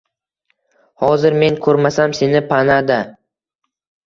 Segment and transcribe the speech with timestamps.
[1.03, 2.99] Hozir men ko’rmasam seni panada